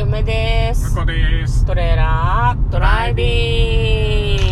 [0.00, 0.92] 嫁です。
[0.92, 1.66] 向こうです。
[1.66, 4.42] トレーラードライビング。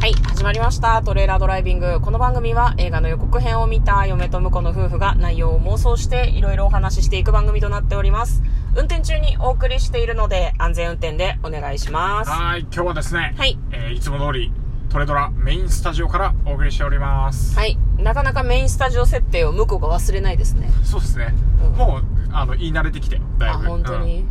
[0.00, 1.02] はい始まりました。
[1.02, 2.00] トレーラードライビング。
[2.00, 8.42] この番組は映画の予告編を見た嫁と婿の夫婦が内容を妄想していろいろお話ししていく番組となっております。
[8.74, 12.30] 運転中にお送りしているので安全運転でお願いします。
[12.30, 13.58] ははい、今日はですね、い。
[13.72, 14.50] えーいつも通り、
[14.88, 17.58] トレドラメインスタジオからお送りしております。
[17.58, 17.76] はい。
[17.98, 20.70] なかなかメインスタジオ設定を向こうが忘れないですね。
[20.82, 21.34] そうですね。
[21.62, 21.72] うん。
[21.76, 23.66] もう、あの、言い慣れてきて、だいあぶ。
[23.66, 24.24] 本当に、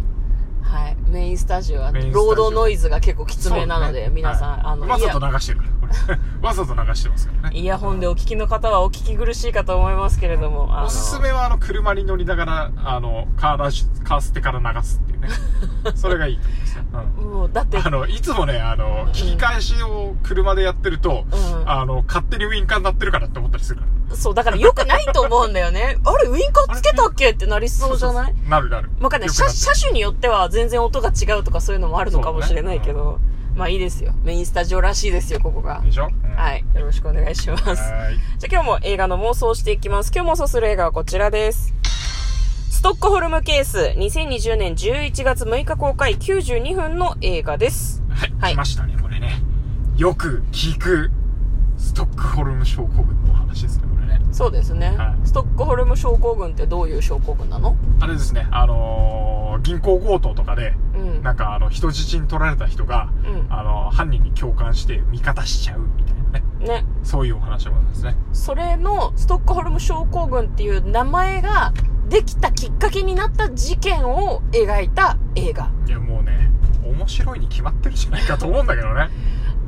[0.61, 0.95] はい。
[1.07, 4.61] メインスタジオはロードノイズが結構きうんつめなので、ね皆さん、はい。
[4.63, 5.71] あのわざと流してるから。
[6.41, 7.57] わざと流してますからね。
[7.59, 15.29] イヤホンでお聞きの方はお聞き苦しいかと思いますけれども、おすすめは、あの、車に乗りながら、あの、カーラジ、カーステから流すっていうね。
[15.95, 16.83] それがいいと思いますよ。
[16.93, 24.15] うんもうだってあの、いつもね、あの、聞き返しを車でやってると、うんあの、勝手にウインカーになってるからって思ったりするから。
[24.15, 25.97] そう、だから良くないと思うんだよね。
[26.03, 28.35] あれ、ウインカーつけたっけってなりそうじゃない？
[28.49, 28.89] なるなる。
[28.99, 29.29] わかんない。
[29.29, 29.45] 車
[29.79, 33.19] 種によっては全然音が違うとかそういうのもあるのかもしれないけど、
[33.55, 34.13] まあいいですよ。
[34.23, 35.81] メインスタジオらしいですよ、ここが。
[35.81, 36.65] でしょ、うんはい。
[36.73, 37.63] よろしくお願いします。
[37.63, 38.17] はーい。
[38.39, 40.11] じゃあ今日も映画の妄想をしていきます。
[40.13, 41.73] 今日妄想する映画はこちらです。
[42.69, 48.01] ストックホルムケース、2020年11月6日公開92分の映画です。
[48.09, 49.39] はい、はい来ましたね、これね。
[49.97, 51.11] よく聞く、
[51.77, 54.10] ストックホルム症候群のお話ですね、これね。
[54.31, 57.75] そうですね、はいストックホルム症候群ってどういう症候群なの？
[57.99, 61.21] あれですね、あのー銀行強盗とかで、うん。
[61.21, 66.81] なんかあの、人質に取られた人が、うんあの、犯人に共感して味方しちゃうみたいなね。
[66.81, 66.85] ね。
[67.03, 68.15] そういうお話でございますね。
[68.33, 71.73] それのストックホルム症候群っていう名前が
[72.09, 75.69] できたきっかけになった事件を描いた映画。
[75.85, 76.49] いや、もうね、
[76.83, 79.09] 面白いに決まってるじゃないかと思うんだけどね。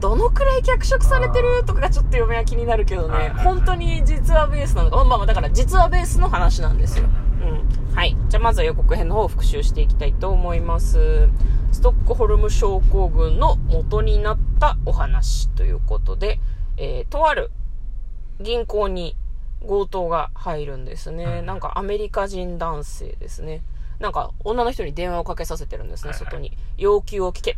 [0.04, 4.98] どのくらい脚色されてるとかがちょっと嫁は気になるけどね本当に実話ベースなのか。
[5.06, 7.06] まあまあだから実話ベースの話なんですよ。
[7.06, 7.95] うん。
[7.95, 8.18] はい。
[8.28, 11.30] じゃあまずは予告編の方を復習していきたいと思います。
[11.72, 16.42] ストックホルム症候群の元になったお話ということで、
[16.76, 17.52] えー、とある
[18.42, 19.16] 銀行に
[19.66, 21.23] 強盗が入るんですね。
[21.23, 23.64] うんなんかアメリカ人男性ですね。
[24.02, 26.52] なんか女の人に電話をかけさせてるんですね、外に。
[26.77, 27.58] 要求を聞け。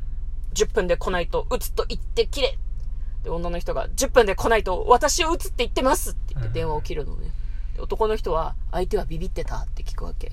[0.55, 2.57] 10分で来ないと撃つと言って切れ。
[3.23, 7.31] で、女の人が10分で来ないと私を撃つって言ってますって言って電話を切るのね。
[7.75, 10.31] で男の人は相手はビビってたって聞くわけ。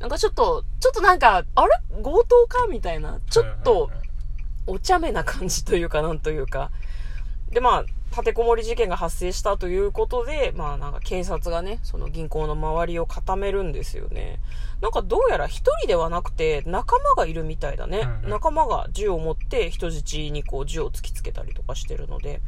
[0.00, 1.70] なんかちょっと、ちょっとなんか、あれ？
[2.02, 2.68] 強盗か？
[2.68, 3.18] みたいな。
[3.30, 3.90] ちょっと、
[4.68, 6.70] お茶目な感じというか、なんというか。
[7.50, 14.40] で、まあ、立てこもり事件が発生したということで、まあなんか警察がね、その銀行の周りを固めるんですよね。
[14.80, 18.00] なんかどうやら一人ではなくて仲間がいるみたいだね。
[18.00, 22.40] うんうん仲間が銃を持って人質にこう銃を突きつけたりとかしてるので、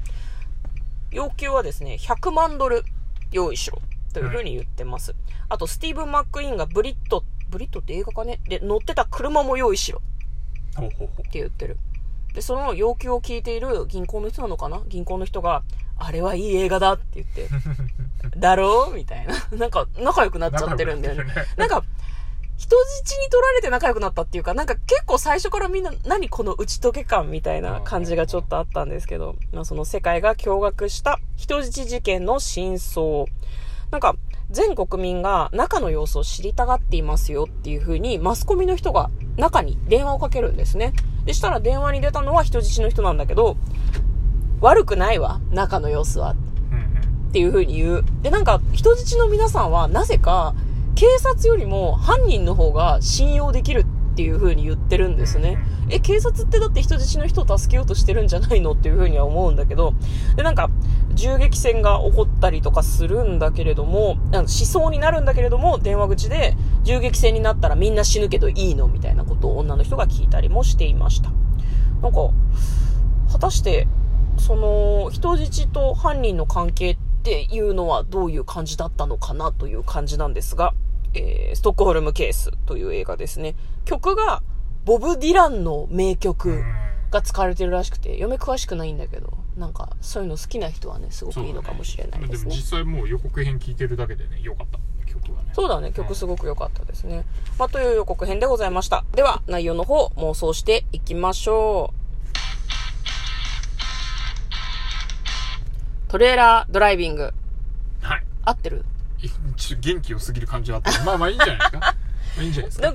[1.10, 2.84] 要求はですね、100万ドル
[3.30, 3.80] 用意しろ
[4.12, 5.14] というふうに言ってます。
[5.48, 8.40] あと、スティーブン・マック・イーンがブリット、ブリットって映画かね？
[8.48, 10.00] で、乗ってた車も用意しろ
[10.76, 11.76] ほうほうほうって言ってる。
[12.34, 14.82] で、その要求を聞いている銀行の人なのかな？
[14.88, 15.62] 銀行の人が、
[15.98, 17.48] あれはいい映画だって言って、
[18.38, 18.94] だろう？
[18.94, 19.34] みたいな。
[19.56, 21.24] なんか、仲良くなっちゃってるんだよね。
[21.24, 21.84] なねなんか、
[22.56, 33.24] 人質に取られて仲良くなったっていうか、なんか結構最初からみんな、何この打ち解け感みたいな感じがちょっとあったんですけど、まあその世界が驚愕した人質事件の真相。
[33.90, 34.14] なんか、
[34.50, 40.92] 全国民が中の様子を知りたがっていますよっていう風に、マスコミの人が中に電話をかけるんですね。
[41.30, 43.56] でしたら電話に出たのは人質の人なんだけど、
[44.60, 46.34] 悪くないわ、中の様子は。
[47.28, 48.04] っていう風に言う。
[48.22, 50.56] で、なんか、人質の皆さんは、なぜか、
[50.96, 53.84] 警察よりも犯人の方が信用できるっ
[54.20, 55.58] ていう風に言ってるんですね。
[55.88, 59.94] え、警察ってだって人質の人を助けようとしてるんじゃないのっていう風には思うんだけど、
[60.36, 60.68] で、なんか、
[61.14, 71.30] 銃撃戦が起こったりとかするんだけれども、なんか死相になるんだけれども、電話口で、銃撃戦になったらみんな死ぬけどいいのみたいなことを女の人が聞いたりもしていました。
[72.02, 72.30] なんか、
[73.32, 73.88] 果たして、
[74.36, 80.74] その、人質と犯人の関係っていうのはどういう感じだったのかなという感じなんですが、
[81.12, 83.56] えー、ストックホルムケースという映画ですね。
[83.84, 84.42] 曲が、
[84.84, 86.62] ボブ・ディランの名曲
[87.10, 92.50] が使われてるらしくて、嫁詳しくないんだけど、なんか、そういうの好きな人はね、すごくいいのかもしれないですね。
[92.50, 94.78] も実際もう予告編聞いてるだけでね、良かった。
[95.06, 95.50] 曲がね。
[95.54, 97.24] そうだね、曲すごく良かったですね。
[97.58, 99.04] まあ、という予告編でございました。
[99.12, 102.00] では、内容の方、妄想していきましょう。
[106.08, 107.32] トレーラードライビング。
[108.00, 108.24] はい。
[108.44, 108.84] 合ってる？
[109.22, 111.04] いちょっと元気良すぎる感じはあった。
[111.04, 111.94] まあまあいいんじゃないですか。
[112.42, 112.90] いいんじゃないですか？
[112.90, 112.94] う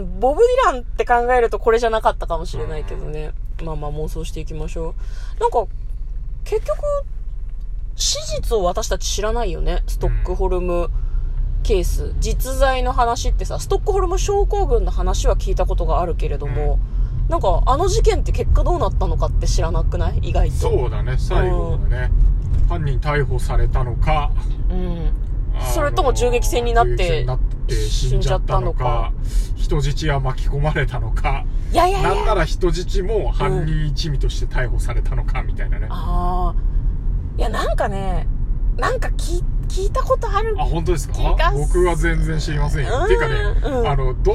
[0.00, 3.32] ん、ボブ・ディランって考えるとこれじゃなかったかもしれないけどね。
[3.62, 4.94] まあまあ妄想していきましょ
[5.38, 5.40] う。
[5.40, 5.66] なんか、
[6.44, 6.78] 結局、
[7.94, 9.82] 史実を私たち知らないよね？
[9.86, 10.90] ストックホルム
[11.62, 16.80] ケース、実在の話ってさ、ストックホルム症候群の話は聞いたことがあるけれども、
[17.28, 20.18] なんかあの事件って結果どうなったのかって知らなくない？
[20.18, 20.56] 意外と。
[20.56, 22.10] そうだね最後はね、
[22.68, 24.32] 犯人逮捕されたのか
[24.70, 25.12] うん。
[25.74, 27.26] それとも銃撃戦になって
[27.68, 29.12] 死んじゃったのか
[29.56, 31.44] 人質は巻き込まれたのか。
[31.72, 32.14] いやいやいや。
[32.14, 36.62] なんなら人質も犯人一味として逮捕されたのかみたいなね、あああ。
[37.38, 38.26] いや、なんかね、
[38.76, 40.54] なんか聞聞いたことある。
[40.56, 41.14] 本当ですか？
[41.54, 43.04] 僕は全然知りませんよ、うん。
[43.04, 43.34] っていうかね、
[43.64, 43.88] うん。
[43.88, 44.34] あのど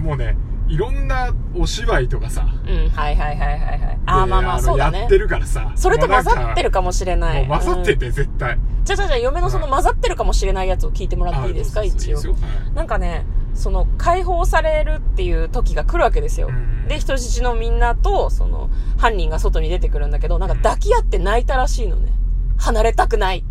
[0.00, 0.36] もうね
[0.68, 3.98] いろんなお芝居とかさうん、はいはいはいはいはい。
[4.06, 5.18] ああ、でまあまあ、のそうだねやって。
[5.18, 7.46] るからさそれと混ざってるかもしれない。
[7.46, 12.14] もう混ざってうんて絶対、じゃあじゃあじゃあ嫁のその混ざってるかもしれないやつを聞いてもらっていいですかあどうぞ一応いい。
[12.14, 13.24] ですよはいなんかね、
[13.54, 16.48] その解放されるっていう時が来るわけですよ。
[16.48, 22.12] うんで、人質のみんなと、その、犯人が外に出てくるんだけど、なんか抱き合って泣いたらしいのね。
[22.56, 23.44] 離れたくない。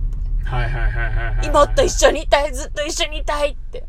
[0.44, 3.84] はいはいはいはいはい妹と一緒にいたい、ずっと一緒にいたいって。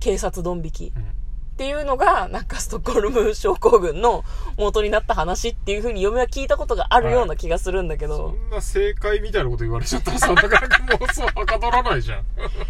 [0.00, 0.92] 警察ドン引き。
[0.96, 1.17] うん
[1.58, 4.22] っていうのが、なんかストックホルム症候群の
[4.56, 8.28] 元になった話っていう風に嫁は聞いたことがあるような気がするんだけそど。
[8.30, 12.24] んな正解みたいなこと言われちゃったらさ、なかなか妄想はかどらないじゃん。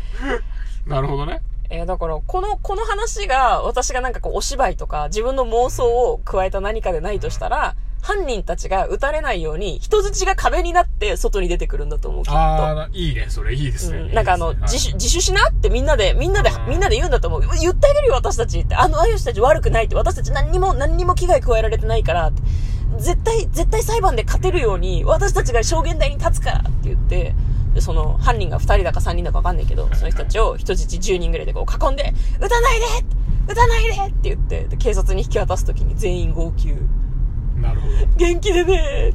[0.89, 1.43] なるほどね。
[1.69, 12.37] えーだから、この、この話が、私がなんかこう、お芝居とか、自分の妄想を加えた何かでないとしたら、犯人たちが撃たれないように、人質が壁になって外に出てくるんだと思う、きっと。
[12.39, 13.99] ああ、いいね、それ、いいですね。
[13.99, 17.41] うん、なんかあの、ね自主、自首しなってみんなで、みんなでう、んみんなで言うんだと思う。
[17.61, 18.75] 言ってあげるよ、私たちって。
[18.75, 19.95] あの、あゆしたち悪くないって。
[19.95, 22.43] 私たち何にも、何にも危害加えられてないからって。
[22.99, 27.35] 絶対、絶対裁判で勝てるように、私たちが証言台に立つからって言って、
[27.75, 32.87] で、その、犯人が2人だか3人だか分かんないけど、その人たちを人質10人ぐらいでこう囲んで、撃たないで
[33.49, 36.75] 撃たないでって言って、で警察に引き渡すときに全員号泣。
[37.61, 37.95] なるほど。
[38.17, 39.13] 元気でね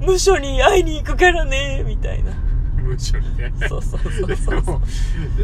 [0.00, 2.32] 無所に会いに行くからねみたいな。
[2.82, 3.52] 無茶にね。
[3.68, 4.80] そうそうそうでそうも、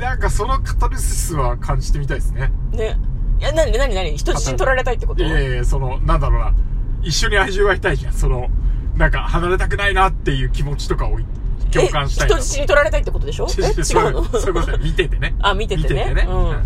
[0.01, 2.51] なんかそのカタルシスは感じてみたいですね。
[2.73, 2.99] ね。
[3.39, 5.23] いや、なになになに人質に取られたいってこと？
[5.23, 6.55] いやいやいや、その、なんだろうな。
[7.03, 8.13] 一緒に味わいたいじゃん。
[8.15, 8.49] その、
[8.97, 11.19] なんか離れたくないなっていう気持ちとかを
[11.71, 13.47] 共感したい人質に取られたいってことでしょ？
[13.61, 13.63] え？
[13.63, 14.25] 違うの？
[14.25, 15.35] そういうこと見ててね。
[15.41, 16.07] あ、見ててね。
[16.09, 16.63] 見ててねうん。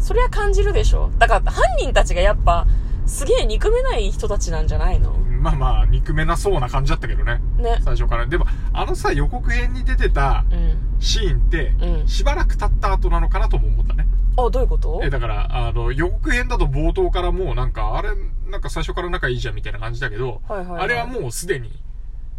[0.00, 2.66] それは感じるでしょだから犯人たちがやっぱ、
[3.06, 5.12] すげえ憎めない人たちなんじゃないの？
[5.12, 7.40] まあまあ、憎めなそうな感じだったけどね。
[7.56, 7.80] ね。
[7.82, 8.26] 最初から。
[8.26, 10.76] でも、あのさ、予告編に出てたうん。
[11.00, 14.06] シーンって、うんしばらく経った後なのかなとも思ったね。
[14.36, 15.00] あ、どういうこと？
[15.02, 18.10] え、だから、あの、予告編だと冒頭からもうなんか、あれ、
[18.50, 21.70] なんか最初から仲いいじゃんみたいな感じだけど、はいはいはいあれはもうすでに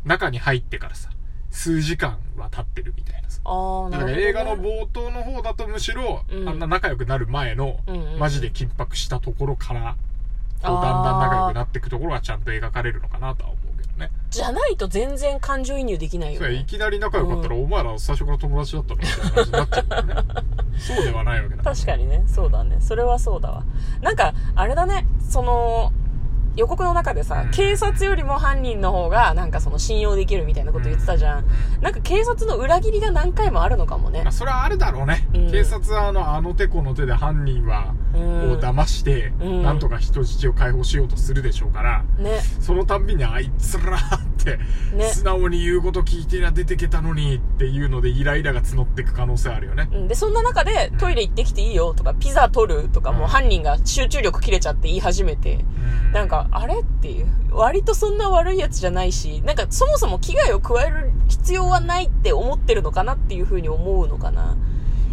[0.05, 1.09] 中に入ってからさ、
[1.49, 3.41] 数時間は経ってるみたいなさ。
[3.45, 4.33] ああ、なだるほど、ね。
[4.33, 9.95] から映画の冒頭の方だとむしろ、うんあんな仲良くなる前の、うんうんうんマジで緊迫したところから、
[10.63, 14.11] こうだんだん仲良くなっていくところがちゃんと描かれるのかなとは思うけどね。
[14.29, 16.53] じゃないと全然感情移入できないよね。
[16.53, 20.13] いきなり仲良かったら、お前ら最初から友達だったのみたいな感じになっちゃうからね。
[20.77, 21.75] そうではないわけだから。
[21.75, 22.23] 確かにね。
[22.27, 22.77] そうだね。
[22.79, 23.63] それはそうだわ。
[24.01, 25.07] なんか、あれだね。
[25.19, 25.91] その、
[26.56, 31.45] 予告の中でさ、うん警察よりも犯人の方が、なんかその信用できるみたいなこと言ってたじゃん。
[31.81, 34.31] なんか警察の裏切りが何回もあるのかもねまあ、。
[34.31, 35.27] それはあるだろうね。
[35.33, 42.39] うん警察はあの、あの手この手で犯人は、うんを騙して、うんなんとか人質を解放しようとするでしょうから、ね。
[42.59, 43.98] そのたんびにあいつら
[44.45, 44.59] ね
[45.11, 49.89] 素直に言うこと聞いてりゃ出てけたのにっていうのでイライラが募っていく可能性あるよね。
[49.91, 57.27] うんで、そんな中で、トイレ行ってきていいよとか、ピザ取るとか、もう犯人が集中力切れちゃって言い始めて、うんなんか、あれっていう。
[57.51, 64.57] 割とそんな悪いやつじゃないし、なんかそもそも危害を加える必要はないって思ってるのかなっていうふうに思うのかな。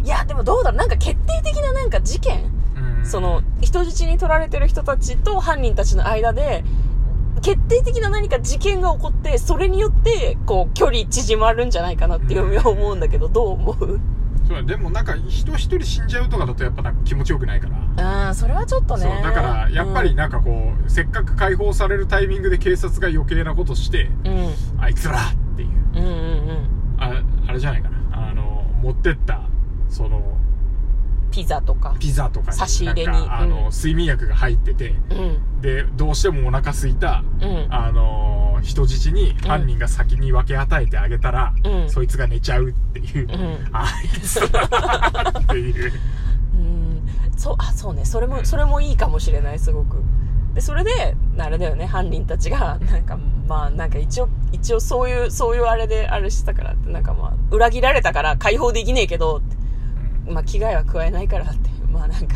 [0.03, 0.77] いや、でもどうだろう。
[0.77, 6.63] なんか決定的ななんか事件うんその、人質に取られてる人たちと犯人たちの間で、
[7.41, 13.99] 決定的な何か事件が起こって、それによって、こう、距離縮まるんじゃないかなっていう思うんだけど、どう思う？
[14.47, 18.25] そうだでもなんか人一人死んじゃうとかだとやっぱなんか気持ちよくないから。
[18.25, 19.03] ああ、それはちょっとね。
[19.03, 24.53] そう、だから、やっぱりなんかこう、せっかく解放されるタイミングで警察が余計なことして、うん、うん。
[24.79, 26.13] あいつらっていう、うんうんう
[26.53, 26.95] ん。
[26.97, 28.29] ああれじゃないかな。
[28.29, 29.41] あの、持ってった、
[29.87, 30.37] その、
[31.39, 31.95] ピザとか。
[31.99, 33.13] ピザとか差し入れに。
[33.13, 33.69] なんかあの、うん。
[33.71, 37.67] 睡眠薬が入ってて、うん、で、どうしてもお腹空いた、うん。
[37.69, 41.89] あのー人質に犯人が先に分け与えてあげたら、うん。
[41.89, 43.69] そいつが寝ちゃうっていう、うん。
[43.71, 45.93] あいつだっていう。
[46.55, 47.01] うん。
[47.37, 48.03] そう、あ、そうね。
[48.03, 50.03] それも、それもいいかもしれない、すごく。
[50.53, 53.17] で、それで、あれだよね、犯人たちが、なんか、
[53.47, 59.55] まあ、なんか一応、一応そういう、そういうあれであれしたからって、なんかまあ、裏切られたから解放できねえけど、って
[60.29, 62.35] まあ、危害は加えないからって、 まあなんか、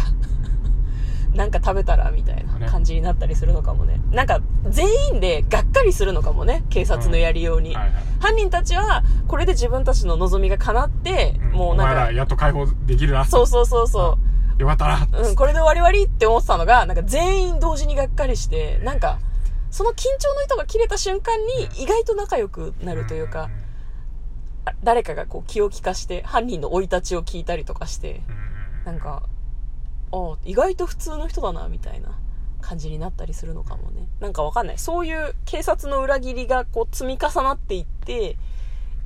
[1.33, 4.00] なんか食べたらみたいな感じになったりするのかもね。
[4.12, 7.75] なんか全員でがっかりするのかもね、警察のやりように。
[7.75, 13.25] はいはい犯人たちはこれで自分たちの望みが叶って、うんもうなんか、やっと解放できるな。
[13.25, 14.17] そうそうそうそ
[14.57, 14.62] う。
[14.62, 15.07] よかったな。
[15.12, 19.19] うん、これで終わり終わりって思ってたのが、なんか全員同時にがっかりして、なんか、
[19.71, 23.50] その緊張の糸が切れた瞬間に意外と仲良くなるというか、あ
[24.84, 28.22] 誰かがこう気を利かして犯人の生い立ちを聞いたりとかして、
[28.86, 29.24] なんか、
[30.12, 32.17] あ意外と普通の人だな、みたいな
[32.62, 34.08] 感じになったりするのかもね。
[34.20, 34.77] なんかわかんない。
[34.77, 38.38] そういう警察の裏切りがこう積み重なっていって、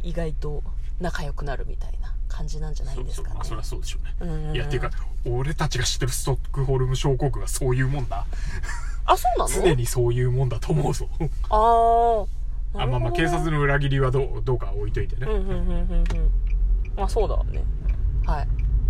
[0.03, 0.63] 意外と
[0.99, 3.03] 仲良くなるみたいな感じなんじゃない。
[3.03, 3.43] ですかねまあ、。
[3.43, 4.15] そりゃそうでしょうね。
[4.19, 4.91] うんうんうんいや、っていうか、
[5.25, 8.25] 俺たちが知ってるストックホルム症候群はそういうもんだ。
[9.05, 9.49] あ、そうなの？
[9.49, 11.07] 常にそういうもんだと思うぞ。
[11.49, 12.27] あー。
[12.73, 15.27] あまあまあ、警察の裏切りはどうどうかは置いといてね。
[15.27, 16.05] うんうんうんうんうん。
[16.95, 17.63] まあそうだわね。
[18.25, 18.47] はい。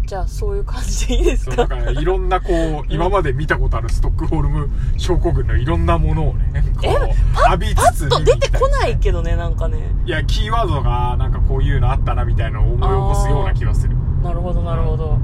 [0.07, 9.79] じゃあそういう感じでいいですそうかだからいろんなこう、今まで見たことあるストックホルム症候群のいろんなものをね、こう、浴びパつつッと出てこないけどねなんかね。
[10.05, 13.97] いや、キーワードがなんかこういうのあったなみたいなのを思い起こすような気がする。
[14.23, 15.19] なるほどなるほど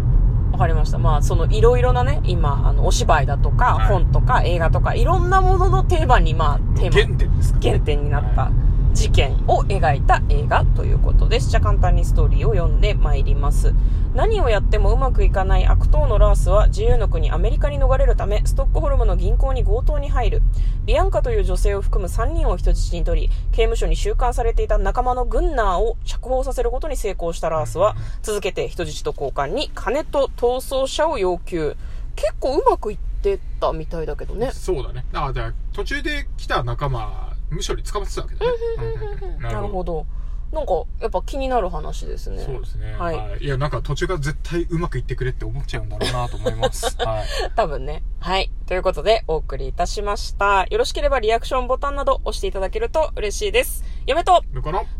[0.54, 1.00] わかりました。
[1.00, 3.88] まあそのいろいろなね今あのお芝居だとか、はい。
[3.88, 8.44] 本とか映画とかいろんなもののテーマにまあテーマ原点ですか、原点になった。
[8.44, 8.52] は
[8.94, 11.50] 事件を描いた映画ということです。
[11.50, 13.74] じゃあ簡単にストーリーを読んでまいります。
[14.14, 20.42] 何をやってもうまくいかない悪党のラースは自由の国アメリカに逃れるためストックホルムの銀行に強盗に入る。
[20.86, 31.76] ビアンカという女性を含む3人を人質に取り、刑務所に収監されていた仲間のグンナーを釈放させることに成功したラースは、続けて人質と交換に金と逃走者を要求。
[32.16, 34.52] 結構うまくいってたみたいだけどね。
[34.52, 35.06] そうだね。
[35.14, 39.38] ああ、じゃあ途中で来た仲間、むしろ捕まってたわけだね。
[39.40, 40.06] なるほど。
[40.54, 42.44] なんか、やっぱ気になる話ですね。
[42.44, 42.94] そうですね。
[42.94, 43.44] はいはい。
[43.44, 46.96] いや、なんか途中から絶対うまくいってくれって思っちゃうんだろうなと思います。
[47.04, 47.26] はい。
[47.56, 48.04] 多分ね。
[48.20, 48.52] はい。
[48.68, 50.66] ということで、お送りいたしました。
[50.70, 53.84] よろしければリアクションボタンなど押していただけると嬉しいです。
[54.06, 54.44] 嫁と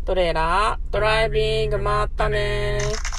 [0.04, 3.13] トレーラー、ドライビング、まったねー。